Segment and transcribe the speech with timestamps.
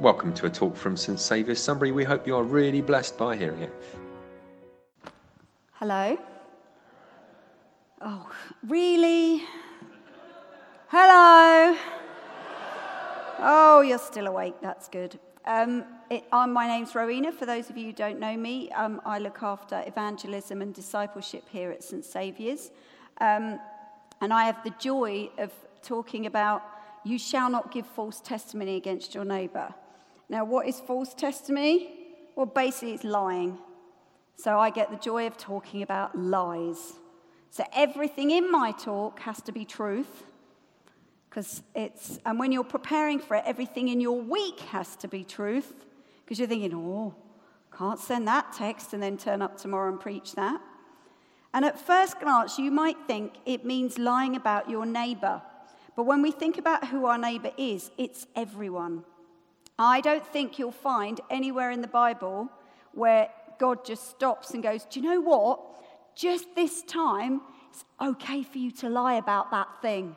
[0.00, 1.90] Welcome to a talk from St Saviour's Sunbury.
[1.90, 3.74] We hope you are really blessed by hearing it.
[5.72, 6.16] Hello?
[8.00, 8.30] Oh,
[8.68, 9.42] really?
[10.86, 11.76] Hello?
[13.40, 14.54] Oh, you're still awake.
[14.62, 15.18] That's good.
[15.44, 17.32] Um, it, um, my name's Rowena.
[17.32, 21.42] For those of you who don't know me, um, I look after evangelism and discipleship
[21.50, 22.70] here at St Saviour's.
[23.20, 23.58] Um,
[24.20, 25.50] and I have the joy of
[25.82, 26.62] talking about
[27.02, 29.74] you shall not give false testimony against your neighbour.
[30.28, 31.90] Now, what is false testimony?
[32.36, 33.58] Well, basically, it's lying.
[34.36, 36.94] So I get the joy of talking about lies.
[37.50, 40.24] So everything in my talk has to be truth.
[41.28, 45.24] Because it's, and when you're preparing for it, everything in your week has to be
[45.24, 45.72] truth.
[46.24, 47.14] Because you're thinking, oh,
[47.76, 50.60] can't send that text and then turn up tomorrow and preach that.
[51.54, 55.42] And at first glance, you might think it means lying about your neighbor.
[55.96, 59.04] But when we think about who our neighbor is, it's everyone.
[59.78, 62.48] I don't think you'll find anywhere in the Bible
[62.92, 65.60] where God just stops and goes, Do you know what?
[66.16, 70.16] Just this time, it's okay for you to lie about that thing.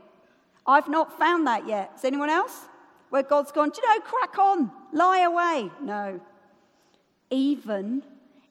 [0.65, 1.91] I've not found that yet.
[1.95, 2.65] Is anyone else?
[3.09, 5.69] Where God's gone, Do you know, crack on, lie away.
[5.81, 6.19] No.
[7.29, 8.03] Even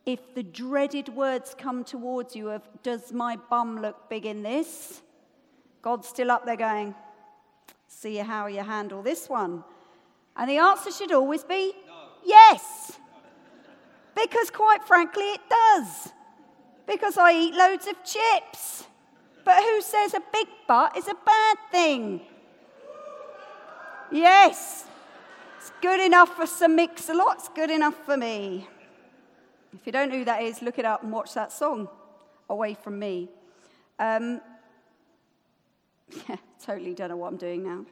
[0.06, 5.02] if the dreaded words come towards you of, Does my bum look big in this?
[5.82, 6.94] God's still up there going,
[7.88, 9.64] See how you handle this one.
[10.36, 11.94] And the answer should always be no.
[12.24, 12.98] yes.
[14.14, 16.12] Because, quite frankly, it does.
[16.86, 18.84] Because I eat loads of chips.
[19.44, 22.20] But who says a big butt is a bad thing?
[24.10, 24.86] Yes.
[25.58, 28.66] It's good enough for Sir Mix-a-Lot, it's good enough for me.
[29.72, 31.88] If you don't know who that is, look it up and watch that song,
[32.48, 33.28] Away From Me.
[33.98, 34.40] Um,
[36.28, 37.84] yeah, totally don't know what I'm doing now.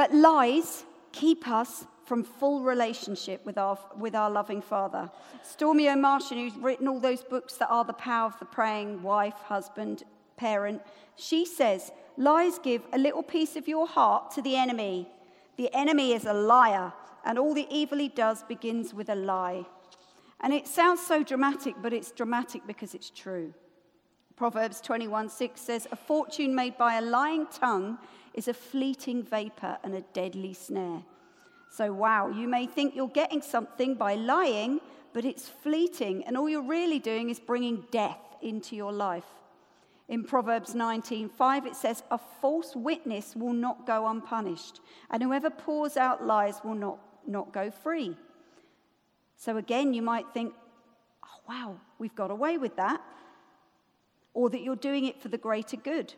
[0.00, 5.10] But lies keep us from full relationship with our, with our loving Father.
[5.44, 9.34] Stormie Omartian, who's written all those books that are the power of the praying wife,
[9.34, 10.04] husband,
[10.38, 10.80] parent,
[11.16, 15.06] she says, Lies give a little piece of your heart to the enemy.
[15.58, 16.94] The enemy is a liar,
[17.26, 19.66] and all the evil he does begins with a lie.
[20.40, 23.52] And it sounds so dramatic, but it's dramatic because it's true.
[24.40, 27.98] Proverbs 21 6 says, A fortune made by a lying tongue
[28.32, 31.02] is a fleeting vapor and a deadly snare.
[31.70, 34.80] So, wow, you may think you're getting something by lying,
[35.12, 39.26] but it's fleeting, and all you're really doing is bringing death into your life.
[40.08, 44.80] In Proverbs 19:5 it says a false witness will not go unpunished
[45.10, 48.16] and whoever pours out lies will not, not go free.
[49.36, 50.54] So again you might think
[51.26, 53.02] oh wow we've got away with that
[54.40, 56.14] or that you're doing it for the greater good.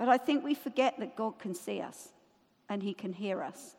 [0.00, 2.08] But I think we forget that God can see us
[2.68, 3.76] and He can hear us.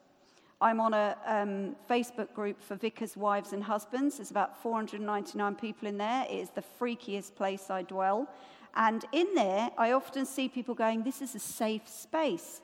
[0.61, 4.17] I'm on a um, Facebook group for vicars, wives, and husbands.
[4.17, 6.25] There's about 499 people in there.
[6.29, 8.29] It is the freakiest place I dwell.
[8.73, 12.61] And in there, I often see people going, This is a safe space.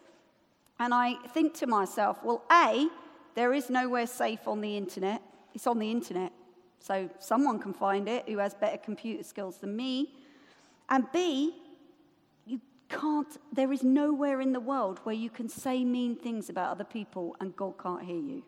[0.80, 2.88] And I think to myself, well, A,
[3.36, 5.22] there is nowhere safe on the internet.
[5.53, 6.31] It's on the internet.
[6.80, 10.13] So someone can find it who has better computer skills than me.
[10.90, 11.56] And B,
[12.46, 16.72] you can't, there is nowhere in the world where you can say mean things about
[16.72, 18.44] other people and God can't hear you.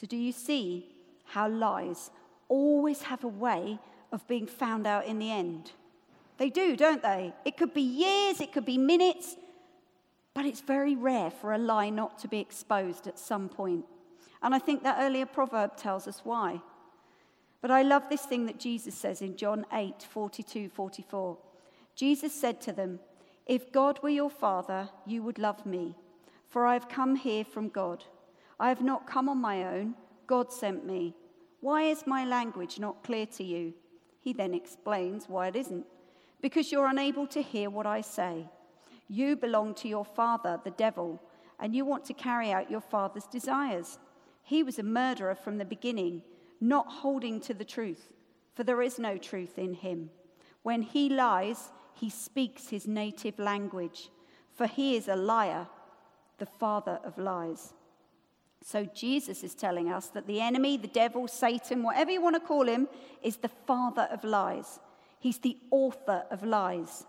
[0.00, 0.86] So, do you see
[1.26, 2.10] how lies
[2.48, 3.78] always have a way
[4.12, 5.72] of being found out in the end?
[6.38, 7.34] They do, don't they?
[7.44, 9.36] It could be years, it could be minutes,
[10.32, 13.84] but it's very rare for a lie not to be exposed at some point.
[14.42, 16.62] And I think that earlier proverb tells us why.
[17.60, 21.38] But I love this thing that Jesus says in John 8 42 44.
[21.94, 23.00] Jesus said to them,
[23.46, 25.94] If God were your father, you would love me,
[26.48, 28.04] for I have come here from God.
[28.58, 29.94] I have not come on my own,
[30.26, 31.14] God sent me.
[31.60, 33.74] Why is my language not clear to you?
[34.20, 35.84] He then explains why it isn't.
[36.40, 38.46] Because you're unable to hear what I say.
[39.08, 41.20] You belong to your father, the devil,
[41.58, 43.98] and you want to carry out your father's desires.
[44.42, 46.22] He was a murderer from the beginning
[46.60, 48.12] not holding to the truth,
[48.54, 50.10] for there is no truth in him.
[50.62, 54.10] When he lies, he speaks his native language,
[54.54, 55.66] for he is a liar,
[56.38, 57.72] the father of lies.
[58.62, 62.40] So Jesus is telling us that the enemy, the devil, Satan, whatever you want to
[62.40, 62.88] call him,
[63.22, 64.78] is the father of lies.
[65.18, 67.06] He's the author of lies.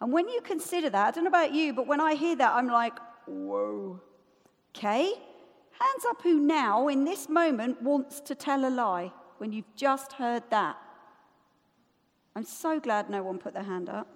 [0.00, 2.52] And when you consider that, I don't know about you, but when I hear that,
[2.54, 2.94] I'm like,
[3.26, 4.00] whoa.
[4.76, 5.14] Okay,
[5.80, 10.14] Hands up who now, in this moment, wants to tell a lie when you've just
[10.14, 10.76] heard that.
[12.34, 14.08] I'm so glad no one put their hand up.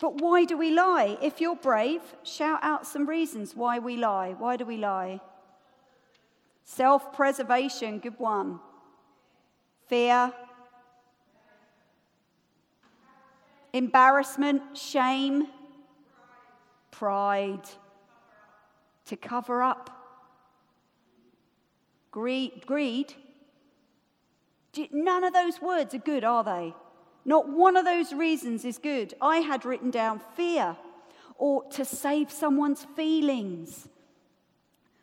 [0.00, 1.18] But why do we lie?
[1.20, 4.34] If you're brave, shout out some reasons why we lie.
[4.38, 5.20] Why do we lie?
[6.64, 8.60] Self preservation, good one.
[9.88, 10.32] Fear.
[13.72, 15.48] Embarrassment, shame,
[16.90, 17.68] pride.
[19.06, 19.97] To cover up.
[22.10, 22.66] Greed.
[22.66, 23.14] greed.
[24.92, 26.74] None of those words are good, are they?
[27.24, 29.14] Not one of those reasons is good.
[29.20, 30.76] I had written down fear
[31.36, 33.88] or to save someone's feelings.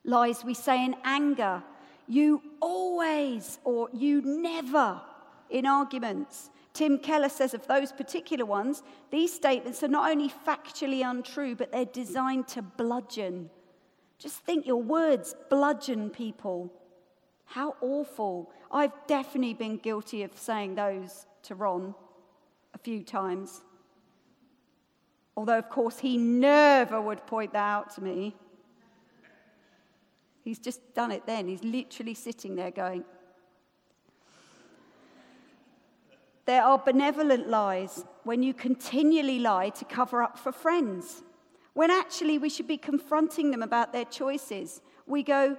[0.03, 1.63] Lies we say in anger.
[2.07, 5.01] You always or you never
[5.49, 6.49] in arguments.
[6.73, 11.71] Tim Keller says of those particular ones, these statements are not only factually untrue, but
[11.71, 13.49] they're designed to bludgeon.
[14.19, 16.71] Just think your words bludgeon people.
[17.45, 18.51] How awful.
[18.71, 21.95] I've definitely been guilty of saying those to Ron
[22.73, 23.61] a few times.
[25.37, 28.35] Although, of course, he never would point that out to me.
[30.43, 31.47] He's just done it then.
[31.47, 33.03] He's literally sitting there going,
[36.45, 41.23] There are benevolent lies when you continually lie to cover up for friends,
[41.73, 44.81] when actually we should be confronting them about their choices.
[45.07, 45.57] We go,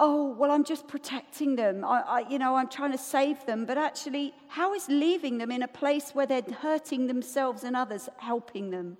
[0.00, 1.84] oh, well, I'm just protecting them.
[1.84, 3.64] I, I, you know, I'm trying to save them.
[3.64, 8.08] But actually, how is leaving them in a place where they're hurting themselves and others
[8.18, 8.96] helping them?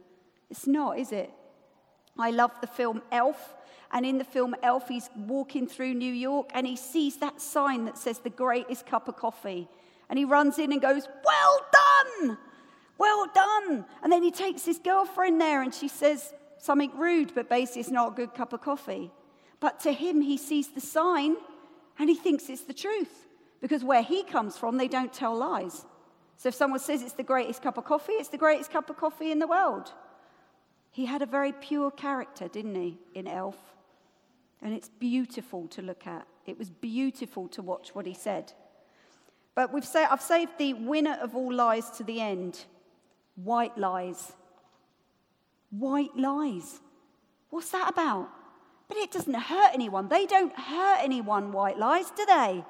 [0.51, 1.31] It's not, is it?
[2.19, 3.55] I love the film Elf.
[3.93, 7.85] And in the film Elf, he's walking through New York and he sees that sign
[7.85, 9.69] that says the greatest cup of coffee.
[10.11, 12.39] And he runs in and goes, Well done!
[12.99, 13.85] Well done!
[14.03, 17.91] And then he takes his girlfriend there and she says something rude, but basically it's
[17.91, 19.13] not a good cup of coffee.
[19.61, 21.37] But to him, he sees the sign
[21.99, 23.27] and he thinks it's the truth
[23.61, 25.85] because where he comes from, they don't tell lies.
[26.37, 28.97] So if someone says it's the greatest cup of coffee, it's the greatest cup of
[28.97, 29.93] coffee in the world.
[30.93, 33.57] He had a very pure character, didn't he, in Elf?
[34.63, 36.27] And it's beautiful to look at.
[36.47, 38.53] It was beautiful to watch what he said.
[39.55, 42.65] But we've I've saved the winner of all lies to the end
[43.35, 44.33] white lies.
[45.71, 46.81] White lies.
[47.51, 48.29] What's that about?
[48.89, 50.09] But it doesn't hurt anyone.
[50.09, 52.65] They don't hurt anyone, white lies, do they?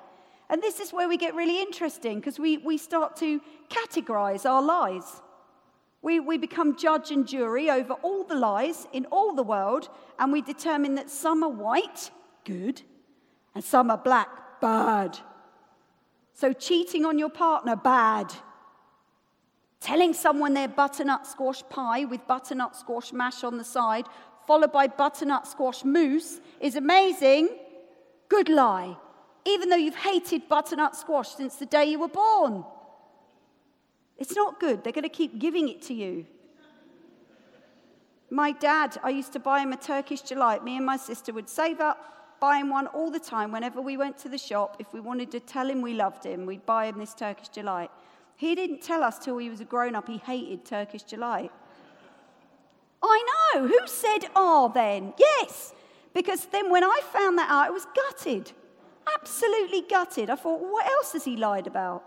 [0.50, 4.62] And this is where we get really interesting because we, we start to categorize our
[4.62, 5.23] lies.
[6.03, 9.88] We, we become judge and jury over all the lies in all the world,
[10.19, 12.11] and we determine that some are white,
[12.44, 12.82] good,
[13.55, 15.19] and some are black, bad.
[16.35, 18.32] So, cheating on your partner, bad.
[19.81, 24.06] Telling someone their butternut squash pie with butternut squash mash on the side
[24.49, 27.50] followed by butternut squash mousse is amazing.
[28.31, 28.97] Good lie.
[29.45, 32.65] Even though you've hated butternut squash since the day you were born.
[34.17, 34.83] It's not good.
[34.83, 36.25] They're going to keep giving it to you.
[38.31, 40.65] My dad, I used to buy him a Turkish delight.
[40.65, 41.99] Me and my sister would save up,
[42.41, 43.53] buy him one all the time.
[43.53, 46.47] Whenever we went to the shop, if we wanted to tell him we loved him,
[46.47, 47.91] we'd buy him this Turkish delight.
[48.37, 51.53] He didn't tell us till he was a grown up he hated Turkish delight.
[53.03, 53.25] I
[53.55, 53.67] know.
[53.67, 55.15] Who said ah then?
[55.19, 55.75] Yes.
[56.15, 58.53] Because then when I found that out, I was gutted.
[59.15, 60.31] Absolutely gutted.
[60.31, 62.05] I thought, what else has he lied about?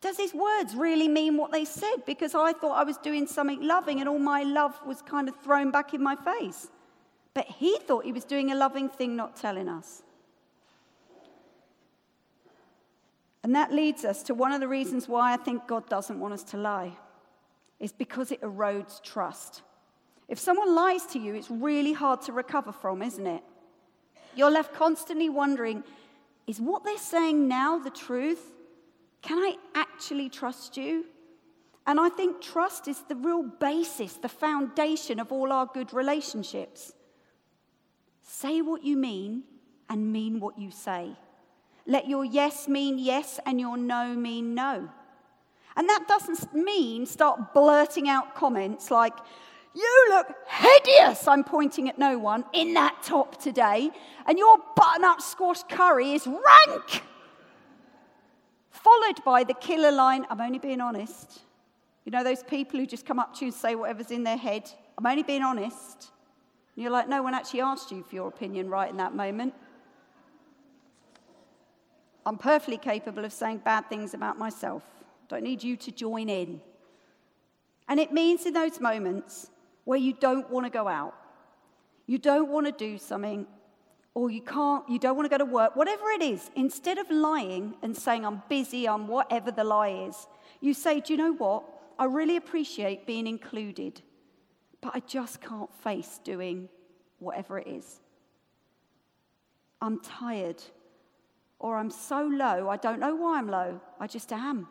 [0.00, 2.04] Does his words really mean what they said?
[2.04, 5.36] Because I thought I was doing something loving and all my love was kind of
[5.36, 6.68] thrown back in my face.
[7.34, 10.02] But he thought he was doing a loving thing, not telling us.
[13.44, 16.34] And that leads us to one of the reasons why I think God doesn't want
[16.34, 16.92] us to lie,
[17.80, 19.62] is because it erodes trust.
[20.32, 23.42] If someone lies to you, it's really hard to recover from, isn't it?
[24.34, 25.84] You're left constantly wondering
[26.46, 28.40] is what they're saying now the truth?
[29.20, 31.04] Can I actually trust you?
[31.86, 36.94] And I think trust is the real basis, the foundation of all our good relationships.
[38.22, 39.42] Say what you mean
[39.90, 41.10] and mean what you say.
[41.86, 44.88] Let your yes mean yes and your no mean no.
[45.76, 49.14] And that doesn't mean start blurting out comments like,
[49.74, 53.90] you look hideous, I'm pointing at no one, in that top today,
[54.26, 57.02] and your butternut squash curry is rank.
[58.70, 61.40] Followed by the killer line, I'm only being honest.
[62.04, 64.36] You know those people who just come up to you and say whatever's in their
[64.36, 64.70] head?
[64.98, 66.10] I'm only being honest.
[66.74, 69.54] And you're like, no one actually asked you for your opinion right in that moment.
[72.24, 74.82] I'm perfectly capable of saying bad things about myself.
[75.28, 76.60] Don't need you to join in.
[77.88, 79.50] And it means in those moments
[79.84, 81.14] where you don't want to go out,
[82.06, 83.46] you don't want to do something,
[84.14, 87.10] or you can't, you don't want to go to work, whatever it is, instead of
[87.10, 90.26] lying and saying, I'm busy, I'm whatever the lie is,
[90.60, 91.64] you say, Do you know what?
[91.98, 94.02] I really appreciate being included,
[94.80, 96.68] but I just can't face doing
[97.18, 98.00] whatever it is.
[99.80, 100.62] I'm tired,
[101.58, 104.68] or I'm so low, I don't know why I'm low, I just am.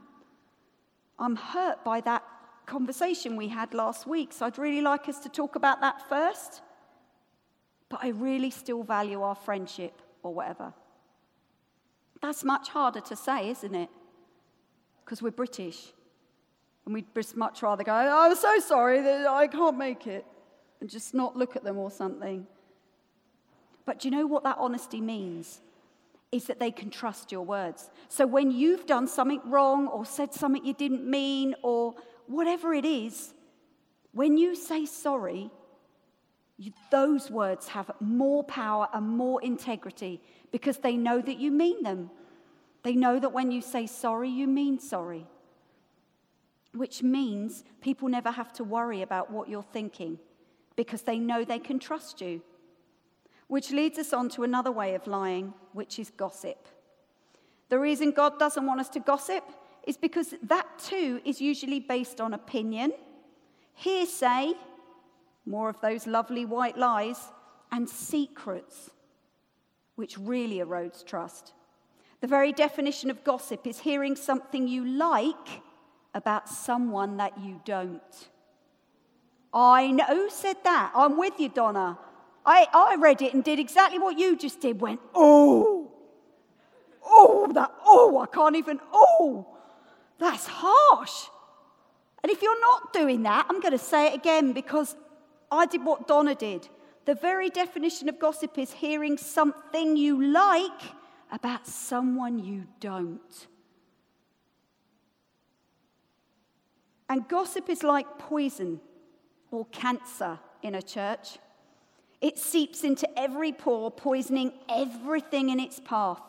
[1.18, 2.24] I'm hurt by that
[2.66, 6.62] conversation we had last week, so I'd really like us to talk about that first.
[7.90, 10.74] But I really still value our friendship or whatever.
[12.22, 13.90] That's much harder to say, isn't it?
[15.04, 15.92] Because we're British.
[16.86, 20.26] And we'd much rather go, oh, I'm so sorry that I can't make it,
[20.80, 22.48] and just not look at them or something.
[23.86, 25.62] But do you know what that honesty means?
[26.32, 27.90] Is that they can trust your words.
[28.08, 31.96] So when you've done something wrong or said something you didn't mean or
[32.28, 33.34] whatever it is,
[34.14, 35.50] when you say sorry,
[36.58, 41.84] you, those words have more power and more integrity because they know that you mean
[41.84, 42.12] them.
[42.84, 45.26] They know that when you say sorry, you mean sorry,
[46.74, 50.20] which means people never have to worry about what you're thinking
[50.76, 52.42] because they know they can trust you.
[53.48, 56.68] Which leads us on to another way of lying, which is gossip.
[57.70, 59.44] The reason God doesn't want us to gossip
[59.86, 62.94] is because that too is usually based on opinion,
[63.74, 64.54] hearsay,
[65.46, 67.32] more of those lovely white lies,
[67.72, 68.92] and secrets,
[69.96, 71.54] which really erodes trust.
[72.20, 75.62] The very definition of gossip is hearing something you like
[76.14, 78.30] about someone that you don't.
[79.54, 80.06] I know.
[80.06, 80.92] Who said that?
[80.94, 81.98] I'm with you, Donna.
[82.46, 84.80] I, I read it and did exactly what you just did.
[84.82, 85.92] Went, oh,
[87.04, 89.51] oh, that, oh, I can't even, oh.
[90.22, 91.30] That's harsh.
[92.22, 94.96] And if you're not doing that, I'm going to say it again because
[95.52, 96.70] I did what Donna did.
[97.06, 100.82] The very definition of gossip is hearing something you like
[101.32, 103.48] about someone you don't.
[107.10, 108.80] And gossip is like poison
[109.50, 111.40] or cancer in a church.
[112.22, 116.22] It seeps into every pore, poisoning everything in its path.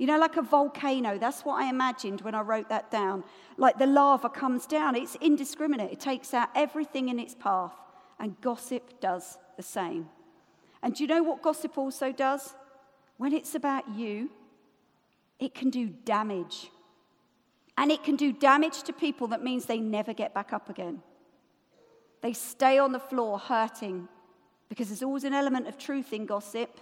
[0.00, 1.18] You know, like a volcano.
[1.18, 3.22] That's what I imagined when I wrote that down.
[3.58, 5.92] Like the lava comes down, it's indiscriminate.
[5.92, 7.74] It takes out everything in its path.
[8.18, 10.08] And gossip does the same.
[10.82, 12.54] And do you know what gossip also does?
[13.18, 14.30] When it's about you,
[15.38, 16.70] it can do damage.
[17.76, 21.02] And it can do damage to people that means they never get back up again.
[22.22, 24.08] They stay on the floor hurting
[24.70, 26.80] because there's always an element of truth in gossip.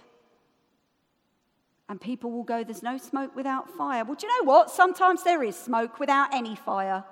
[1.89, 4.05] And people will go, There's no smoke without fire.
[4.05, 4.69] Well, do you know what?
[4.69, 7.03] Sometimes there is smoke without any fire.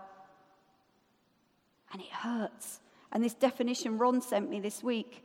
[1.92, 2.80] And it hurts.
[3.12, 5.24] And this definition Ron sent me this week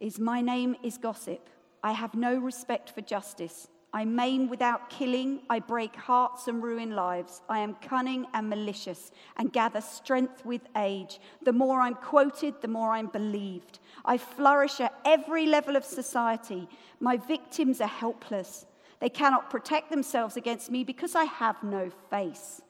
[0.00, 1.48] is My name is gossip.
[1.82, 3.68] I have no respect for justice.
[3.90, 7.40] I maim without killing, I break hearts and ruin lives.
[7.48, 11.20] I am cunning and malicious and gather strength with age.
[11.42, 13.78] The more I'm quoted, the more I'm believed.
[14.04, 16.68] I flourish at every level of society.
[17.00, 18.66] My victims are helpless.
[19.00, 22.60] They cannot protect themselves against me because I have no face.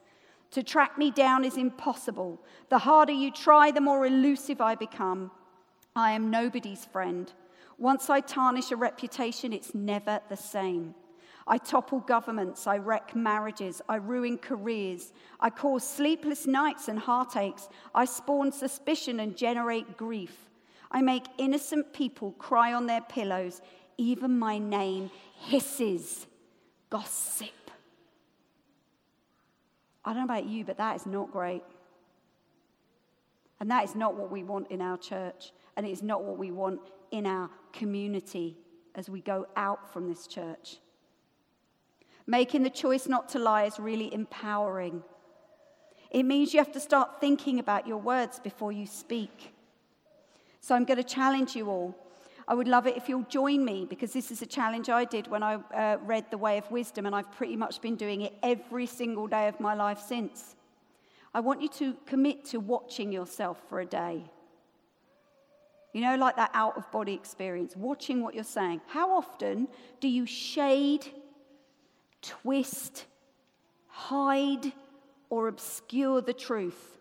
[0.53, 2.41] To track me down is impossible.
[2.69, 5.33] The harder you try, the more elusive I become.
[5.97, 7.33] I am nobody's friend.
[7.77, 10.95] Once I tarnish a reputation, it's never the same.
[11.50, 17.71] I topple governments, I wreck marriages, I ruin careers, I cause sleepless nights and heartaches,
[17.95, 20.50] I spawn suspicion and generate grief.
[20.90, 23.62] I make innocent people cry on their pillows,
[23.97, 25.11] even my name
[25.47, 26.26] hisses.
[26.90, 27.49] Gossip.
[30.05, 31.62] I don't know about you, but that is not great.
[33.61, 36.37] And that is not what we want in our church, and it is not what
[36.37, 38.59] we want in our community
[38.95, 40.78] as we go out from this church.
[42.31, 45.03] Making the choice not to lie is really empowering.
[46.11, 49.55] It means you have to start thinking about your words before you speak.
[50.61, 51.97] So I'm going to challenge you all.
[52.47, 55.27] I would love it if you'll join me because this is a challenge I did
[55.29, 58.35] when I uh, read The Way of Wisdom, and I've pretty much been doing it
[58.43, 60.55] every single day of my life since.
[61.33, 64.25] I want you to commit to watching yourself for a day.
[65.95, 68.83] You know, like that out of body experience, watching what you're saying.
[68.87, 69.69] How often
[70.01, 71.07] do you shade
[72.23, 73.07] twist,
[73.89, 74.73] hide,
[75.31, 76.99] or obscure the truth.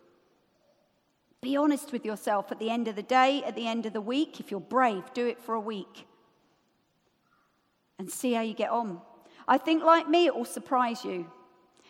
[1.40, 4.00] Be honest with yourself at the end of the day, at the end of the
[4.00, 4.40] week.
[4.40, 6.06] If you're brave, do it for a week
[7.98, 9.00] and see how you get on.
[9.46, 11.30] I think, like me, it will surprise you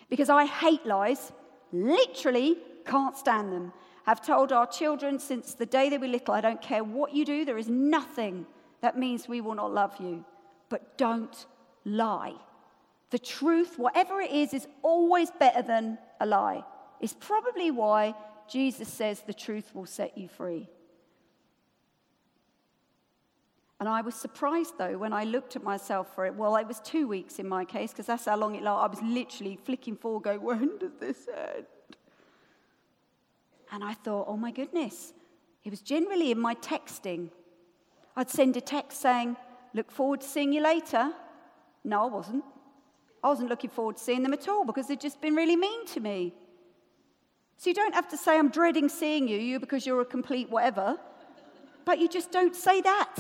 [0.09, 1.33] because I hate lies,
[1.73, 2.57] literally
[2.87, 3.73] can't stand them.
[4.07, 7.25] I've told our children since the day they were little, I don't care what you
[7.25, 8.47] do, there is nothing
[8.81, 10.25] that means we will not love you.
[10.69, 11.47] But don't
[11.85, 12.35] lie.
[13.11, 16.65] The truth, whatever it is, is always better than a lie.
[17.01, 18.15] It's probably why
[18.49, 20.69] Jesus says the truth will set you free.
[23.81, 26.35] And I was surprised though when I looked at myself for it.
[26.35, 28.83] Well, it was two weeks in my case because that's how long it lasted.
[28.83, 31.67] I was literally flicking forward, going, When does this end?
[33.71, 35.13] And I thought, Oh my goodness.
[35.65, 37.31] It was generally in my texting.
[38.17, 39.37] I'd send a text saying,
[39.75, 41.13] Look forward to seeing you later.
[41.85, 42.45] No, I wasn't.
[43.23, 45.87] I wasn't looking forward to seeing them at all because they'd just been really mean
[45.87, 46.35] to me.
[47.57, 50.49] So you don't have to say, I'm dreading seeing you, you because you're a complete
[50.49, 50.97] whatever,
[51.85, 53.17] but you just don't say that.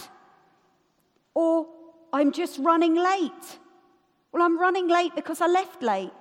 [1.34, 1.66] Or,
[2.12, 3.58] I'm just running late.
[4.32, 6.12] Well, I'm running late because I left late,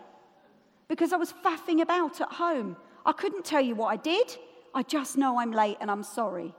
[0.88, 2.75] because I was faffing about at home.
[3.05, 4.36] I couldn't tell you what I did.
[4.74, 6.55] I just know I'm late and I'm sorry.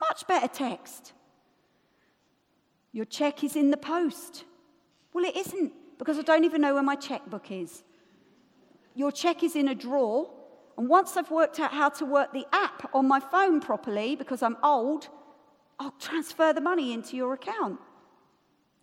[0.00, 1.12] Much better text.
[2.92, 4.44] Your check is in the post.
[5.16, 7.84] Well, it isn't because I don't even know where my checkbook is.
[8.94, 10.30] Your check is in a drawer,
[10.76, 14.42] and once I've worked out how to work the app on my phone properly because
[14.42, 15.08] I'm old,
[15.80, 17.80] I'll transfer the money into your account.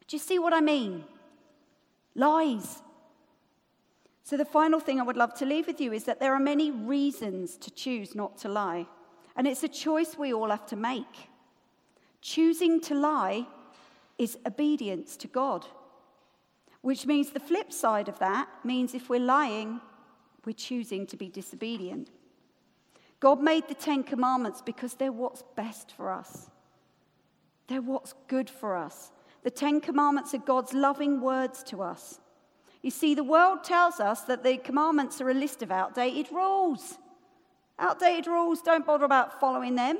[0.07, 1.03] Do you see what I mean?
[2.15, 2.81] Lies.
[4.23, 6.39] So, the final thing I would love to leave with you is that there are
[6.39, 8.87] many reasons to choose not to lie.
[9.35, 11.29] And it's a choice we all have to make.
[12.21, 13.45] Choosing to lie
[14.17, 15.67] is obedience to God,
[16.83, 19.79] which means the flip side of that means if we're lying,
[20.45, 22.09] we're choosing to be disobedient.
[23.21, 26.51] God made the Ten Commandments because they're what's best for us.
[27.67, 29.11] They're what's good for us.
[29.43, 32.19] The Ten Commandments are God's loving words to us.
[32.81, 36.97] You see, the world tells us that the commandments are a list of outdated rules.
[37.79, 39.97] Outdated rules, don't bother about following them.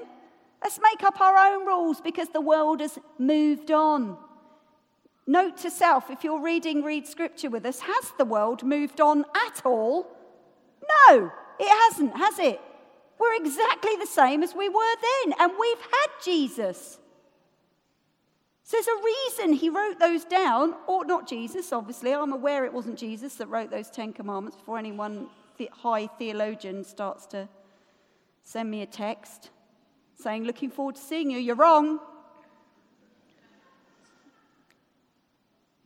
[0.62, 4.18] Let's make up our own rules because the world has moved on.
[5.26, 9.26] Note to self if you're reading Read Scripture with us, has the world moved on
[9.48, 10.08] at all?
[11.10, 12.60] No, it hasn't, has it?
[13.20, 16.98] We're exactly the same as we were then, and we've had Jesus.
[18.64, 22.14] So there's a reason he wrote those down, or not Jesus, obviously.
[22.14, 25.28] I'm aware it wasn't Jesus that wrote those Ten Commandments before anyone
[25.72, 27.48] high theologian starts to
[28.44, 29.50] send me a text
[30.16, 31.38] saying, Looking forward to seeing you.
[31.38, 32.00] You're wrong.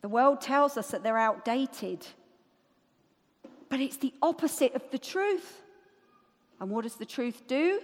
[0.02, 2.06] The world tells us that they're outdated,
[3.70, 5.64] but it's the opposite of the truth.
[6.60, 7.82] And what does the truth do?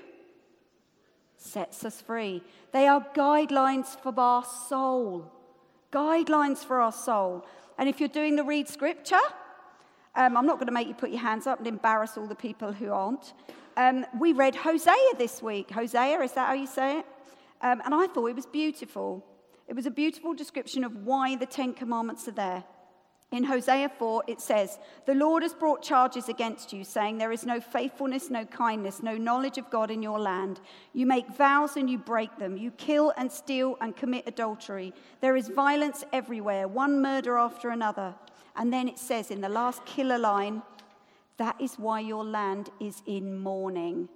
[1.43, 2.41] sets us free.
[2.71, 5.31] They are guidelines for our soul.
[5.91, 7.45] Guidelines for our soul.
[7.77, 9.19] And if you're doing the read scripture,
[10.15, 12.35] um, I'm not going to make you put your hands up and embarrass all the
[12.35, 13.33] people who aren't.
[13.75, 15.71] Um, we read Hosea this week.
[15.71, 17.05] Hosea, is that how you say it?
[17.61, 19.25] Um, and I thought it was beautiful.
[19.67, 22.63] It was a beautiful description of why the Ten Commandments are there.
[23.33, 27.47] In Hosea 4, it says, The Lord has brought charges against you, saying, There is
[27.47, 30.59] no faithfulness, no kindness, no knowledge of God in your land.
[30.93, 32.57] You make vows and you break them.
[32.57, 34.93] You kill and steal and commit adultery.
[35.19, 38.13] There is violence everywhere, one murder after another.
[38.55, 40.61] And then it says in the last killer line,
[41.37, 44.09] That is why your land is in mourning,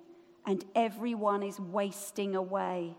[0.46, 2.96] and everyone is wasting away.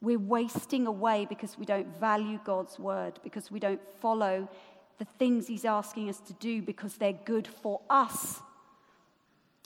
[0.00, 4.48] We're wasting away because we don't value God's word, because we don't follow
[4.98, 8.40] the things He's asking us to do because they're good for us.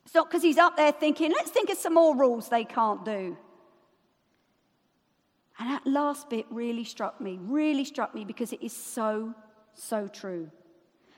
[0.05, 3.05] It's not because He's up there thinking, let's think of some more rules they can't
[3.05, 3.37] do.
[5.59, 9.35] And that last bit really struck me, really struck me because it is so,
[9.75, 10.51] so true.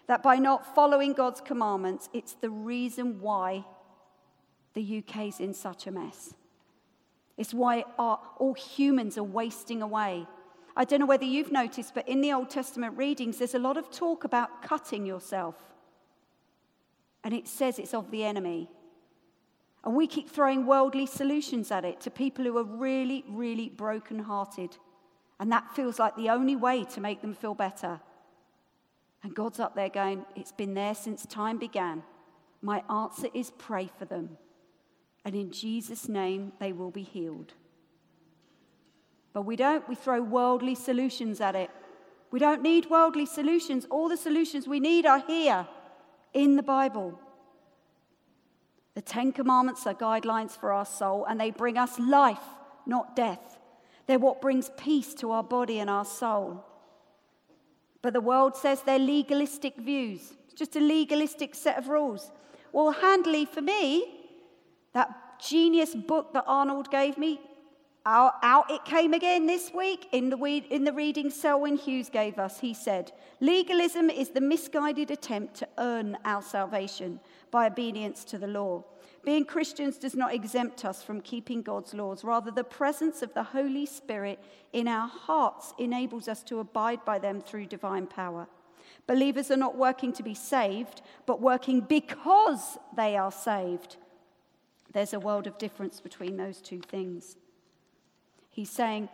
[0.09, 3.64] That by not following God's commandments, it's the reason why
[4.75, 6.35] the UK's in such a mess.
[7.37, 10.27] It's why our, all humans are wasting away
[10.75, 13.77] I don't know whether you've noticed, but in the Old Testament readings, there's a lot
[13.77, 15.55] of talk about cutting yourself.
[17.25, 18.71] And it says it's of the enemy.
[19.85, 24.77] And we keep throwing worldly solutions at it to people who are really, really broken-hearted.
[25.38, 28.01] And that feels like the only way to make them feel better.
[29.23, 32.03] And God's up there going, It's been there since time began.
[32.62, 34.38] My answer is pray for them.
[35.25, 37.53] And in Jesus' name, they will be healed.
[39.33, 41.71] But we don't, we throw worldly solutions at it.
[42.31, 43.87] We don't need worldly solutions.
[43.91, 45.67] All the solutions we need are here
[46.35, 47.19] in the Bible.
[48.95, 52.45] The Ten Commandments are guidelines for our soul, and they bring us life,
[52.87, 53.59] not death.
[54.07, 56.65] They're what brings peace to our body and our soul.
[58.03, 60.35] But the world says they're legalistic views.
[60.45, 62.31] It's just a legalistic set of rules.
[62.73, 64.22] Well, handily for me,
[64.94, 67.40] that genius book that Arnold gave me,
[68.07, 70.37] Out, out it came again this week in the,
[70.70, 72.61] in the reading Selwyn Hughes gave us.
[72.61, 78.46] He said, Legalism is the misguided attempt to earn our salvation by obedience to the
[78.46, 78.85] law.
[79.24, 82.24] Being Christians does not exempt us from keeping God's laws.
[82.24, 87.20] Rather, the presence of the Holy Spirit in our hearts enables us to abide by
[87.20, 88.48] them through divine power.
[89.07, 93.96] Believers are not working to be saved, but working because they are saved.
[94.92, 97.37] There's a world of difference between those two things.
[98.50, 99.09] He's saying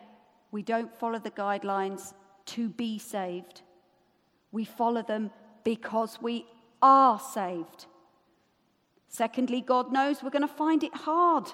[0.50, 2.14] we don't follow the guidelines
[2.46, 3.62] to be saved,
[4.52, 5.30] we follow them
[5.64, 6.46] because we
[6.80, 7.86] are saved.
[9.08, 11.48] Secondly, God knows we're going to find it hard.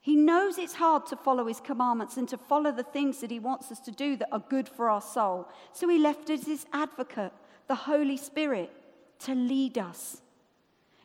[0.00, 3.38] He knows it's hard to follow his commandments and to follow the things that he
[3.38, 5.48] wants us to do that are good for our soul.
[5.72, 7.32] So he left us his advocate,
[7.66, 8.70] the Holy Spirit,
[9.20, 10.22] to lead us.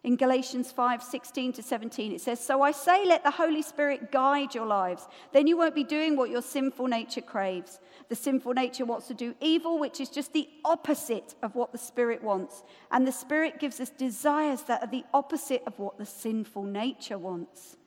[0.04, 4.12] In Galatians 5 16 to 17, it says, So I say, let the Holy Spirit
[4.12, 5.08] guide your lives.
[5.32, 7.80] Then you won't be doing what your sinful nature craves.
[8.10, 11.78] The sinful nature wants to do evil, which is just the opposite of what the
[11.78, 12.64] Spirit wants.
[12.92, 17.18] And the Spirit gives us desires that are the opposite of what the sinful nature
[17.18, 17.78] wants.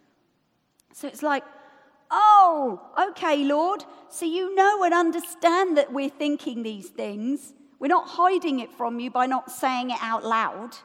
[0.95, 1.45] So it's like,
[2.11, 3.85] oh, okay, Lord.
[4.09, 7.53] So you know and understand that we're thinking these things.
[7.79, 10.77] We're not hiding it from you by not saying it out loud.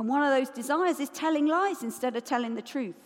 [0.00, 2.96] And one of those desires is telling lies instead of telling the truth.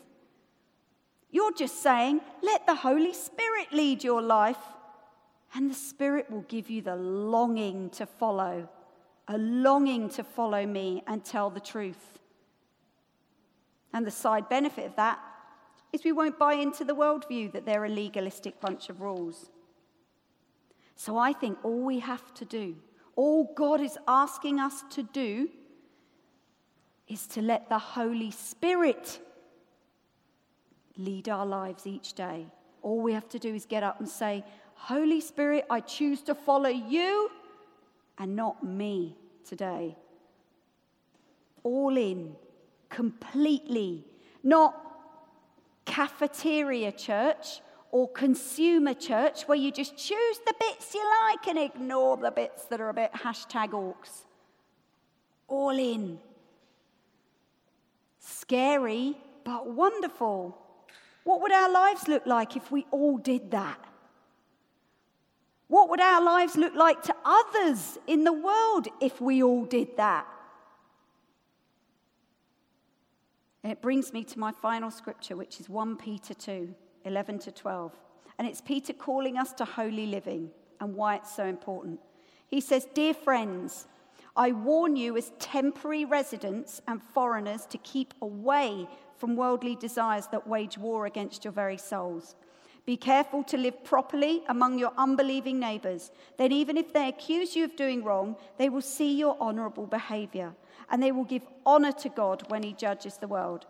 [1.32, 4.60] You're just saying, let the Holy Spirit lead your life,
[5.56, 8.68] and the Spirit will give you the longing to follow,
[9.26, 12.20] a longing to follow me and tell the truth.
[13.92, 15.18] And the side benefit of that
[15.92, 19.50] is we won't buy into the worldview that they're a legalistic bunch of rules.
[20.94, 22.76] So I think all we have to do,
[23.16, 25.48] all God is asking us to do,
[27.08, 29.20] is to let the Holy Spirit
[30.96, 32.46] lead our lives each day.
[32.82, 36.34] All we have to do is get up and say, Holy Spirit, I choose to
[36.34, 37.30] follow you
[38.18, 39.96] and not me today.
[41.62, 42.36] All in,
[42.90, 44.04] completely,
[44.42, 44.80] not
[45.84, 52.16] cafeteria church or consumer church where you just choose the bits you like and ignore
[52.16, 54.24] the bits that are a bit hashtag orcs.
[55.48, 56.18] All in,
[58.26, 60.56] Scary, but wonderful.
[61.24, 63.78] What would our lives look like if we all did that?
[65.68, 69.96] What would our lives look like to others in the world if we all did
[69.98, 70.26] that?
[73.62, 77.92] It brings me to my final scripture, which is 1 Peter 2 11 to 12.
[78.38, 82.00] And it's Peter calling us to holy living and why it's so important.
[82.48, 83.86] He says, Dear friends,
[84.36, 90.46] I warn you, as temporary residents and foreigners, to keep away from worldly desires that
[90.46, 92.34] wage war against your very souls.
[92.84, 96.10] Be careful to live properly among your unbelieving neighbors.
[96.36, 100.54] Then, even if they accuse you of doing wrong, they will see your honorable behavior
[100.90, 103.66] and they will give honor to God when He judges the world.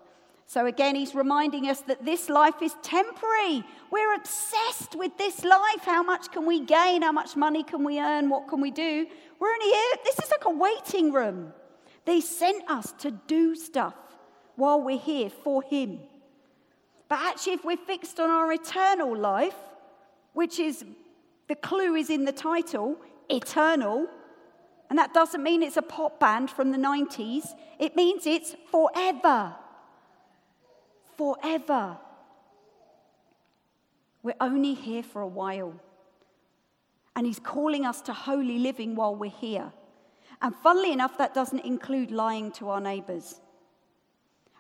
[0.46, 3.64] So, again, he's reminding us that this life is temporary.
[3.90, 5.82] We're obsessed with this life.
[5.82, 7.02] How much can we gain?
[7.02, 8.28] How much money can we earn?
[8.28, 9.06] What can we do?
[9.40, 9.96] We're only here.
[10.04, 11.52] This is like a waiting room.
[12.04, 13.94] They sent us to do stuff
[14.56, 16.00] while we're here for him.
[17.08, 19.56] But actually, if we're fixed on our eternal life,
[20.34, 20.84] which is
[21.48, 22.96] the clue is in the title,
[23.30, 24.06] eternal,
[24.90, 27.46] and that doesn't mean it's a pop band from the 90s,
[27.78, 29.54] it means it's forever
[31.16, 31.98] forever.
[34.22, 35.74] We're only here for a while.
[37.14, 39.72] And He's calling us to holy living while we're here.
[40.42, 43.40] And funnily enough, that doesn't include lying to our neighbors.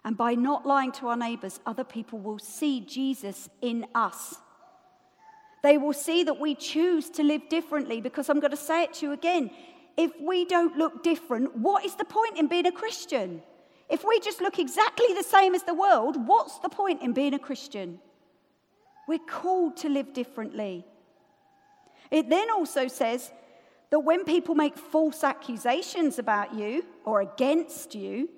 [0.04, 4.36] And by not lying to our neighbors, other people will see Jesus in us.
[5.62, 8.92] They will see that we choose to live differently because I'm going to say it
[8.94, 9.50] to you again.
[9.96, 13.42] If we don't look different, what is the point in being a Christian?
[13.90, 17.34] If we just look exactly the same as the world, what's the point in being
[17.34, 18.00] a Christian?
[19.06, 20.86] We're called to live differently.
[22.10, 23.30] It then also says
[23.90, 28.30] that when people make false accusations about you or against you,